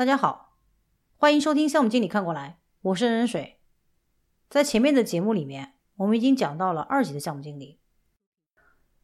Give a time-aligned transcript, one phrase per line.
[0.00, 0.56] 大家好，
[1.18, 3.60] 欢迎收听项目经理看过来，我是任任水。
[4.48, 7.78] 在前面的节目里面，我们已经讲到了二级的项目经理。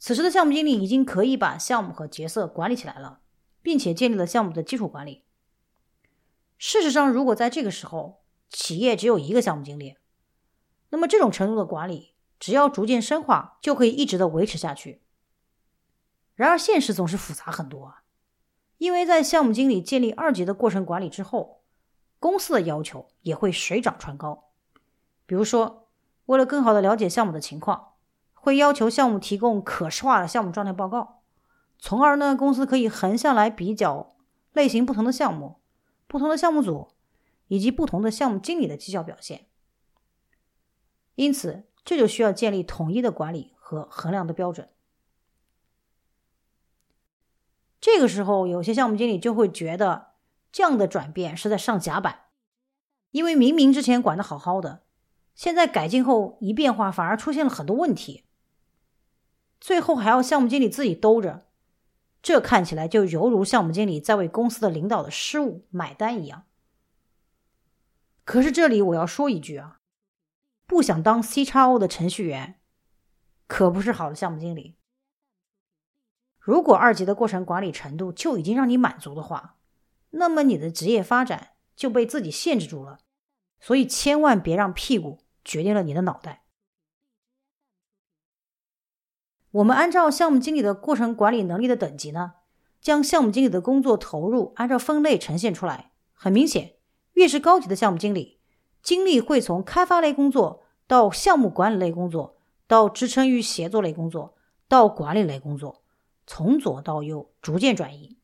[0.00, 3.20] 此时的项目经理已经可以把项目和角色管理起来了，
[3.62, 5.26] 并且建立了项目的基础管理。
[6.58, 9.96] 事实上，如果在这个时候企业只有一个项目经理，
[10.88, 15.04] 那么这种程度的管理，只要逐渐深化，就可以一直的维持下去。
[16.34, 18.02] 然而，现实总是复杂很多啊，
[18.80, 21.60] 因为在项目经理建立二级的过程管理之后，
[22.18, 24.44] 公司的要求也会水涨船高。
[25.26, 25.86] 比如说，
[26.24, 27.92] 为了更好的了解项目的情况，
[28.32, 31.20] 会要求项目提供可视化的项目状态报告，
[31.78, 34.16] 从而呢，公司可以横向来比较
[34.54, 35.60] 类型不同的项目。
[36.06, 36.88] 不同的项目组
[37.48, 39.46] 以及不同的项目经理的绩效表现，
[41.16, 44.70] 因此这就需要建立统一的管理和衡量的标准。
[47.80, 50.12] 这个时候，有些项目经理就会觉得
[50.52, 52.26] 这样的转变是在上甲板，
[53.10, 54.84] 因为明明之前管的好好的，
[55.34, 58.26] 现在改进后一变化，反而出现了很多问题，
[59.58, 61.46] 最后还要项目经理自己兜着。
[62.22, 66.44] 这看起来就犹如项目经理在为公司的领导的失误买单一样。
[68.26, 69.78] 可是这里我要说一句啊，
[70.66, 72.60] 不想当 C 叉 O 的程序员，
[73.46, 74.76] 可不是好的项目经理。
[76.40, 79.56] 如果二级的过程管理程度就已经让你满足的话，
[80.10, 82.98] 那么你的职业发展就被自己限制住了。
[83.60, 86.44] 所以千万别让屁股决定了你的脑袋。
[89.50, 92.34] 我们按照项目经理的过程管理能力的等级呢，
[92.80, 95.92] 将项目经理的工作投入按照分类呈现出来。
[96.14, 96.76] 很明显，
[97.12, 98.40] 越是高级的项目经理，
[98.82, 104.36] 精力会从开发类工作到项目管理类工作，到支撑与协作类工作，
[104.68, 105.82] 到管理类工作，
[106.32, 108.20] 从左到右逐渐转移。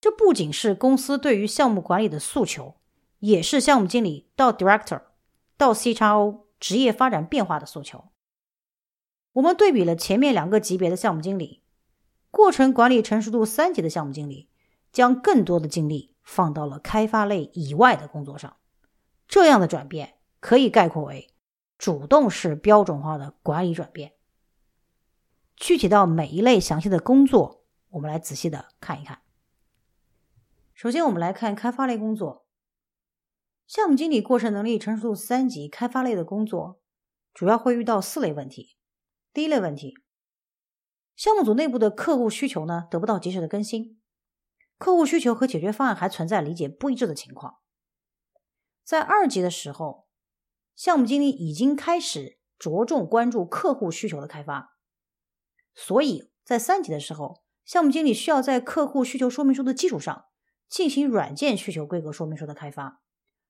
[0.00, 2.76] 这不仅是公司对于项目管理的诉求，
[3.18, 5.02] 也是项目经理到 director
[5.56, 8.12] 到 C 叉 O 职业发展变化的诉求。
[9.32, 11.64] 我们对比了前面两个级别的项目经理，
[12.30, 14.48] 过程管理成熟度三级的项目经理，
[14.92, 18.56] 将更多的精力放到了开发类以外的工作上。
[19.26, 21.34] 这样的转变可以概括为
[21.76, 24.12] 主动式标准化的管理转变。
[25.56, 29.22] 具体到每一类详细的工作，我们来仔细的看一看。
[30.74, 32.46] 首先，我们来看开发类工作，
[33.66, 36.82] 项目经理过程能力成熟度三级开发类的工作，
[37.32, 38.76] 主要会遇到四类问题。
[39.32, 39.94] 第一类问题，
[41.16, 43.98] 项目组内部的客户需求呢得不到及时的更新，
[44.76, 47.56] 客户需求和解决方案还存在理解不一致的情况。
[48.84, 50.06] 在二级的时候，
[50.74, 54.75] 项目经理已经开始着重关注客户需求的开发，
[55.76, 60.24] 所以在三级的时候，项目经理需要在客户需求说明书的基础上
[60.68, 63.00] 进行软件需求规格说明书的开发，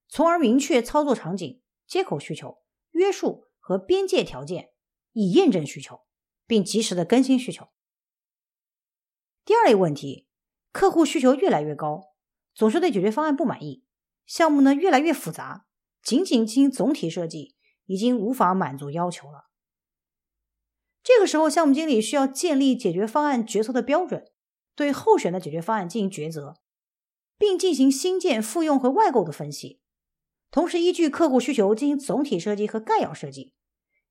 [0.06, 2.58] 从而明确操作场景、接口需求、
[2.90, 4.72] 约束和边界条件。
[5.18, 6.02] 以验证需求，
[6.46, 7.68] 并及时的更新需求。
[9.46, 10.28] 第二类问题，
[10.72, 12.12] 客户需求越来越高，
[12.54, 13.86] 总是对解决方案不满意，
[14.26, 15.64] 项目呢越来越复杂，
[16.02, 19.45] 仅仅进行总体设计已经无法满足要求了。
[21.06, 24.28] 这个时候，项目经理需要建立解决方案决策的标准，
[24.74, 26.56] 对候选的解决方案进行抉择，
[27.38, 29.80] 并进行新建、复用和外购的分析，
[30.50, 33.54] 同时依据客户需求进行总体设计和概要设计。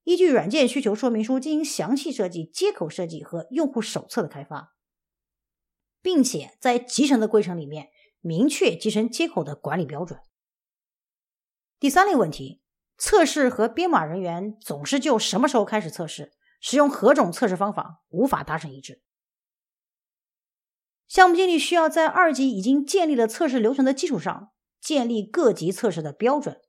[0.06, 4.78] 依据软件需求说明书进行详细设计、接口设计和用户手册的开发，
[6.02, 7.90] 并且在集成的规程里面
[8.22, 10.22] 明确集成接口的管理标准。
[11.78, 12.62] 第三类问题，
[12.98, 16.32] 测试和编码人员总是就什么时候开始测试、
[16.68, 19.04] 使用何种测试方法无法达成一致。
[21.08, 24.52] 项目经理需要在二级已经建立了测试流程的基础上，
[24.82, 26.60] 建立各级测试的标准，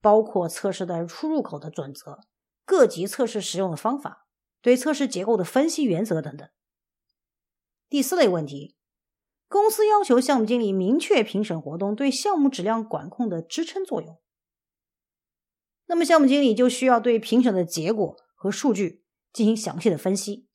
[0.00, 2.20] 包括测试的出入口的准则。
[2.64, 4.26] 各级测试使用的方法，
[4.62, 6.48] 对测试结构的分析原则等等。
[7.90, 8.76] 第四类问题，
[9.46, 14.18] 公司要求项目经理明确评审活动对项目质量管控的支撑作用。
[15.84, 20.48] 那么项目经理就需要对评审的结果和数据进行详细的分析，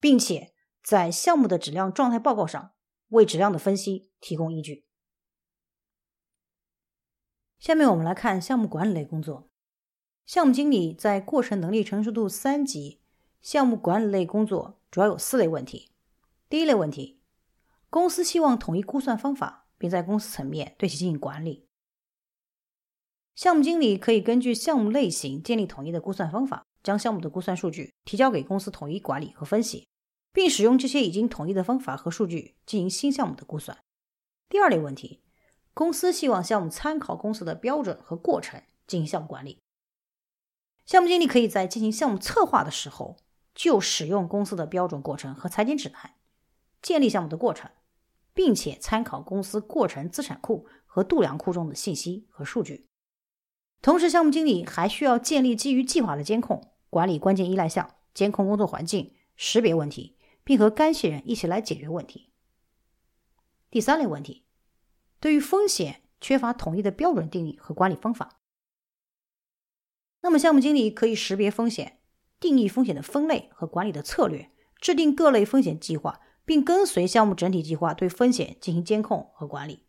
[0.00, 2.72] 并且在项目的质量状态报告上
[3.08, 4.86] 为质量的分析提供依据。
[7.58, 9.48] 下面我们来看项目管理类工作。
[10.26, 13.02] 项目经理在过程能力成熟度三级
[13.40, 15.92] 项目管理类工作主要有四类问题。
[16.48, 17.20] 第一类问题，
[17.90, 21.68] 公司希望统一估算方法，并在公司层面对其进行管理。
[23.34, 29.88] 项目经理可以根据项目类型建立统一的估算方法，将项目的估算数据提交给公司统一管理和分析，
[30.32, 33.76] 并使用这些已经统一的方法和数据进行新项目的估算。
[34.48, 35.22] 第二类问题，
[35.72, 39.58] 公司希望项目参考公司的标准和过程进行项目管理。
[40.84, 43.16] 项目经理可以在进行项目策划的时候，
[43.54, 46.14] 就使用公司的标准过程和裁剪指南，
[46.82, 47.70] 建立项目的过程，
[48.34, 52.86] 并且参考公司过程资产库和度量库中的信息和数据。
[53.80, 62.30] 同时，项目经理还需要建立基于计划的监控，管理关键依赖项，监控工作环境，识别问题，并和干系人一起来解决问题。
[63.68, 64.44] 第三类问题，
[65.18, 68.38] 对于风险缺乏统一的标准定义和管理方法。
[70.20, 71.98] 那么，项目经理可以识别风险，
[72.38, 79.80] 定义风险的分类和管理的策略，制定各类风险计划，并跟随项目整体计划对风险进行监控和管理。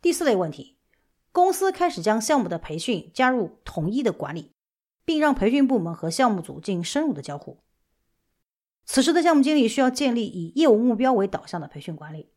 [0.00, 0.78] 第四类问题，
[1.32, 4.52] 公司开始将项目的培训加入统一的管理，
[5.08, 7.62] 并让培训部门和项目组进行深入的交互。
[8.84, 12.28] 此时的项目经理需要建立以业务目标为导向的培训管理。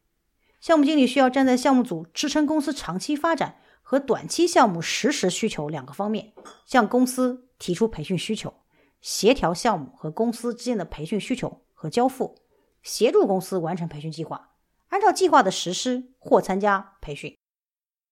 [0.62, 3.57] 项目经理需要站在项目组支撑公司长期发展。
[3.83, 6.31] 和短期项目实时需求两个方面，
[6.65, 8.53] 向公司提出培训需求，
[9.01, 12.38] 协调项目和公司之间的培训需求和交付，
[12.81, 14.51] 协助公司完成培训计划，
[14.89, 17.38] 按照计划的实施或参加培训，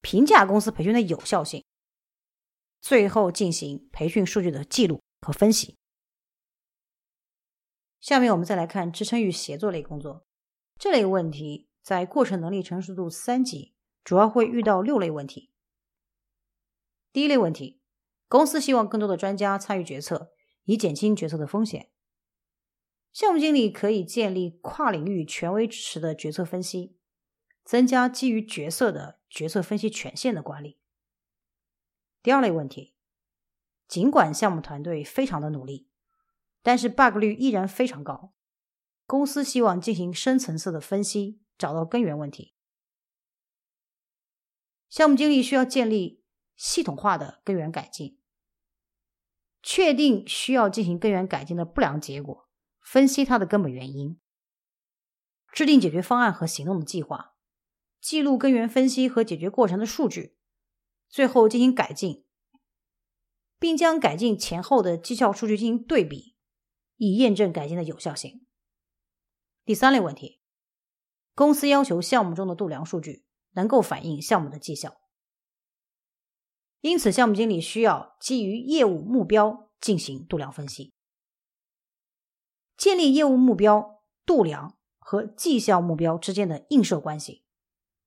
[0.02, 1.64] 评价公司培训的有效性，
[2.82, 5.76] 最后进行培训数据的记录和分析。
[8.00, 10.26] 下面我们再来看支撑与协作类工作，
[10.78, 13.74] 这类问题在过程能力成熟度三级
[14.04, 15.52] 主要会遇到六类问题。
[17.12, 17.82] 第一类问题，
[18.28, 20.32] 公司希望更多的专家参与决策，
[20.64, 21.92] 以减轻决策的风险。
[23.12, 26.96] 项目经理可以建立跨领域权威支持的决策分析，
[27.66, 30.79] 增加基于角色的决策分析权限的管理。
[32.22, 32.96] 第二类问题，
[33.88, 35.90] 尽管项目团队非常的努力，
[36.62, 38.34] 但是 bug 率依然非常高，
[39.06, 42.54] 公司希望进行深层次的分析，找到根源问题。
[44.90, 46.20] 项目经理需要建立。
[46.62, 48.20] 系统化的根源改进，
[49.64, 52.50] 确定需要进行根源改进的不良结果，
[52.82, 54.20] 分析它的根本原因，
[55.54, 57.38] 制定解决方案和行动的计划，
[58.02, 60.38] 记录根源分析和解决过程的数据，
[61.10, 62.24] 最后进行改进，
[63.58, 66.36] 并将改进前后的绩效数据进行对比，
[66.98, 68.46] 以验证改进的有效性。
[69.66, 70.40] 第三类问题，
[71.34, 75.02] 公司要求项目中的度量数据能够反映项目的绩效。
[76.82, 80.94] 因此，项目经理需要基于业务目标进行度量分析，
[82.78, 87.44] 建立业务目标、度量和绩效目标之间的映射关系，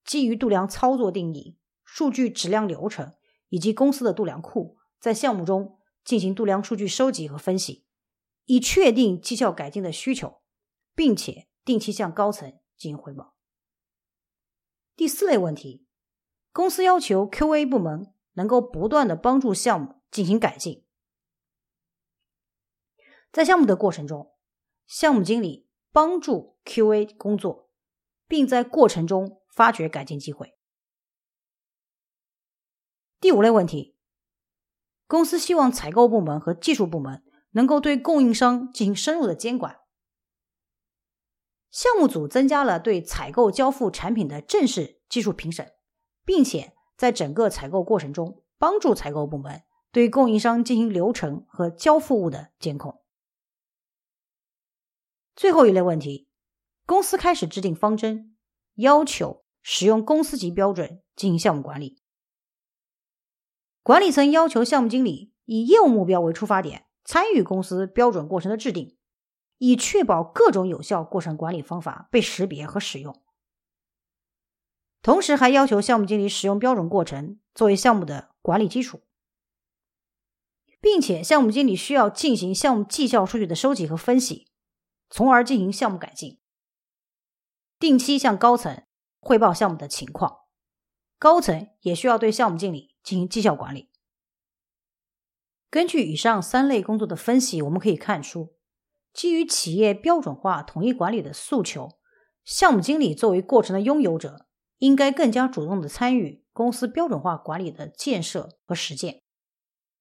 [0.05, 1.59] 基于度量操作定义、
[1.93, 3.13] 数据质量流程
[3.51, 7.85] 以及公司的度量库，在项目中进行度量数据收集和分析，
[8.47, 10.41] 以确定绩效改进的需求，
[10.95, 13.35] 并且定期向高层进行汇报。
[14.97, 15.87] 第四类问题，
[16.51, 18.15] 公司要求 QA 部门。
[18.35, 20.87] 能够不断的帮助项目进行改进，
[23.31, 24.33] 在项目的过程中，
[24.87, 27.69] 项目经理帮助 QA 工作，
[28.27, 30.57] 并在过程中发掘改进机会。
[33.23, 33.95] 第五类问题，
[35.07, 39.79] 公司希望采购部门和技术部门能够对供应商进行深入的监管，
[41.71, 45.73] 项目组增加了对采购交付产品的正式技术评审，
[46.27, 46.75] 并且。
[46.95, 53.03] 在整个采购过程中，帮助采购部门对供应商进行流程和交付物的监控。
[55.35, 56.29] 最后一类问题，
[56.87, 58.37] 公司开始制定方针，
[58.75, 62.02] 要求使用公司级标准进行项目管理。
[63.83, 68.97] 管理层要求项目经理以业务目标为出发点，参与公司标准过程的制定，
[69.59, 73.21] 以确保各种有效过程管理方法被识别和使用。
[75.03, 79.01] 同时还要求项目经理使用标准过程作为项目的管理基础，
[80.81, 84.47] 并且项目经理需要进行项目绩效数据的收集和分析，
[85.11, 86.39] 从而进行项目改进。
[87.81, 88.85] 定期向高层
[89.19, 90.43] 汇报项目的情况，
[91.19, 93.89] 高层也需要对项目经理进行绩效管理。
[95.71, 98.55] 根据以上三类工作的分析，我们可以看出，
[99.13, 101.99] 基于企业标准化统一管理的诉求，
[102.45, 104.47] 项目经理作为过程的拥有者。
[104.79, 109.23] 应该更加主动的参与公司标准化管理的建设和实践，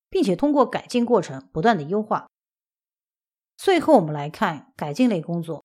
[0.09, 2.27] 并且通过改进过程不断的优化。
[3.55, 5.63] 最后，我们来看改进类工作。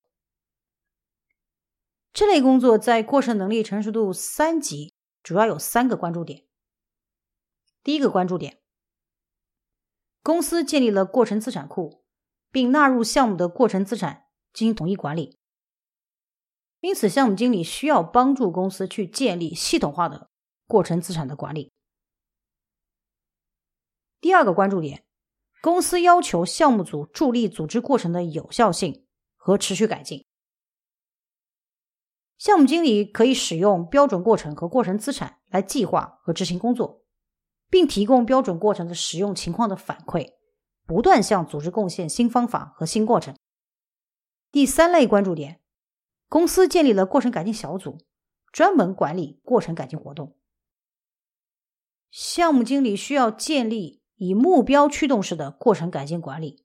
[2.12, 6.45] 这类工作在过程能力成熟度三级，主要有三个关注点。
[7.86, 8.60] 第一个关注点，
[10.20, 12.02] 公司建立了过程资产库，
[12.50, 15.38] 并纳入项目的过程资产进行统一管理。
[16.80, 20.32] 因此，项目经理需要帮助公司去建立系统化的
[20.66, 21.72] 过程资产的管理。
[24.20, 25.06] 第二个关注点，
[25.62, 30.26] 公司要求项目组助力组织过程的有效性和持续改进。
[32.36, 37.05] 项目经理可以使用标准过程和过程资产来计划和执行工作，
[37.68, 40.34] 并提供标准过程的使用情况的反馈，
[40.86, 43.34] 不断向组织贡献新方法和新过程。
[44.50, 45.60] 第三类关注点，
[46.28, 47.98] 公司建立了过程改进小组，
[48.52, 50.36] 专门管理过程改进活动。
[52.10, 56.64] 项目经理需要建立以目标驱动式的过程改进管理，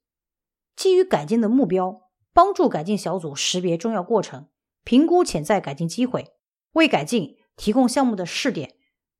[0.75, 4.47] 基于改进的目标，帮助改进小组识别重要过程。
[4.83, 6.33] 评估潜在改进机会，
[6.71, 8.75] 为改进提供项目的试点、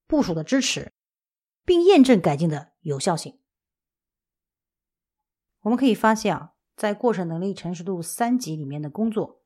[0.08, 0.92] 部署的支持，
[1.72, 3.40] 并验证改进的有效性。
[5.62, 9.42] 我们可以发现啊，在过程能力成熟度三级里面的工作，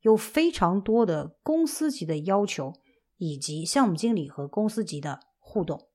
[0.00, 2.74] 有非常多的公司级的要求，
[3.16, 5.88] 以及项目经理和公司级的互动。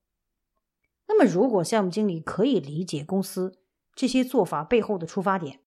[1.06, 3.60] 那么，如果项目经理可以理解公司
[3.94, 5.62] 这些做法背后的出发点，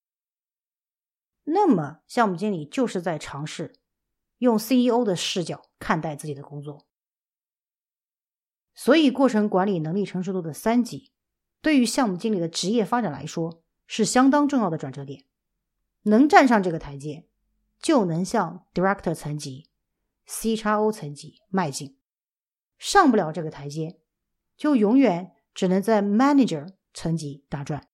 [1.46, 3.80] 那么项目经理就是在尝试。
[4.40, 6.89] 用 CEO 的视角看待自己的工作，
[8.82, 11.12] 所以过程管理能力成熟度的三级，
[11.62, 15.26] 对于项目经理的职业发展来说是相当重要的转折点。
[16.04, 17.28] 能站上这个台阶，
[17.82, 19.70] 就能向 Director 层级、
[20.30, 21.98] CXO 层级迈进；
[22.78, 24.00] 上不了这个台阶，
[24.56, 27.90] 就永远只能在 Manager 层级打转。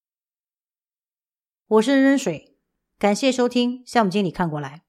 [1.65, 2.59] 我是任水，
[2.99, 4.84] 感谢收听项目经理看过来。